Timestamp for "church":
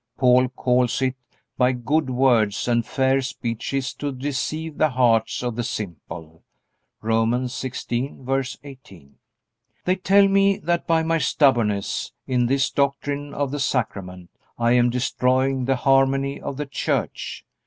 16.65-17.45